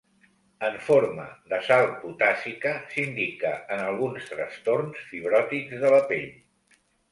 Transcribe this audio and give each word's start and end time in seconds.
En 0.69 0.77
forma 0.85 1.25
de 1.51 1.59
sal 1.67 1.85
potàssica, 2.05 2.73
s'indica 2.95 3.53
en 3.77 3.83
alguns 3.91 4.33
trastorns 4.33 5.07
fibròtics 5.13 5.87
de 5.87 5.95
la 5.97 6.03
pell. 6.11 6.29